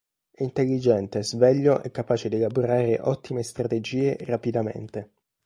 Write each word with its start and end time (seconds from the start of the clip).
È 0.31 0.41
intelligente, 0.41 1.21
sveglio 1.21 1.83
e 1.83 1.91
capace 1.91 2.27
di 2.27 2.37
elaborare 2.37 2.99
ottime 3.01 3.43
strategie 3.43 4.17
rapidamente. 4.21 5.11